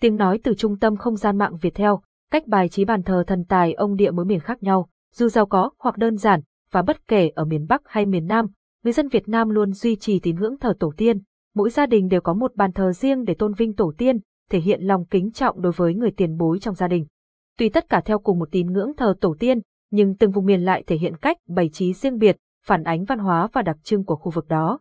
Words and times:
Tiếng 0.00 0.16
nói 0.16 0.38
từ 0.44 0.54
trung 0.54 0.78
tâm 0.78 0.96
không 0.96 1.16
gian 1.16 1.38
mạng 1.38 1.56
Việt 1.60 1.74
theo, 1.74 2.00
cách 2.30 2.46
bài 2.46 2.68
trí 2.68 2.84
bàn 2.84 3.02
thờ 3.02 3.24
thần 3.26 3.44
tài 3.44 3.72
ông 3.72 3.96
địa 3.96 4.10
mỗi 4.10 4.24
miền 4.24 4.40
khác 4.40 4.62
nhau, 4.62 4.88
dù 5.14 5.28
giàu 5.28 5.46
có 5.46 5.70
hoặc 5.78 5.96
đơn 5.98 6.16
giản, 6.16 6.40
và 6.72 6.82
bất 6.82 7.08
kể 7.08 7.28
ở 7.28 7.44
miền 7.44 7.66
Bắc 7.68 7.82
hay 7.84 8.06
miền 8.06 8.26
Nam, 8.26 8.46
người 8.84 8.92
dân 8.92 9.08
Việt 9.08 9.28
Nam 9.28 9.48
luôn 9.48 9.72
duy 9.72 9.96
trì 9.96 10.20
tín 10.20 10.36
ngưỡng 10.36 10.58
thờ 10.58 10.74
tổ 10.80 10.92
tiên. 10.96 11.18
Mỗi 11.54 11.70
gia 11.70 11.86
đình 11.86 12.08
đều 12.08 12.20
có 12.20 12.34
một 12.34 12.56
bàn 12.56 12.72
thờ 12.72 12.92
riêng 12.92 13.24
để 13.24 13.34
tôn 13.34 13.54
vinh 13.54 13.72
tổ 13.74 13.92
tiên, 13.98 14.18
thể 14.50 14.60
hiện 14.60 14.82
lòng 14.82 15.04
kính 15.04 15.32
trọng 15.32 15.62
đối 15.62 15.72
với 15.72 15.94
người 15.94 16.10
tiền 16.10 16.36
bối 16.36 16.58
trong 16.60 16.74
gia 16.74 16.88
đình. 16.88 17.06
Tuy 17.58 17.68
tất 17.68 17.88
cả 17.88 18.00
theo 18.04 18.18
cùng 18.18 18.38
một 18.38 18.48
tín 18.52 18.72
ngưỡng 18.72 18.96
thờ 18.96 19.14
tổ 19.20 19.36
tiên, 19.38 19.60
nhưng 19.90 20.16
từng 20.16 20.30
vùng 20.30 20.46
miền 20.46 20.64
lại 20.64 20.84
thể 20.86 20.96
hiện 20.96 21.16
cách 21.16 21.36
bày 21.48 21.70
trí 21.72 21.92
riêng 21.92 22.18
biệt, 22.18 22.36
phản 22.66 22.84
ánh 22.84 23.04
văn 23.04 23.18
hóa 23.18 23.48
và 23.52 23.62
đặc 23.62 23.76
trưng 23.82 24.04
của 24.04 24.16
khu 24.16 24.30
vực 24.30 24.48
đó. 24.48 24.78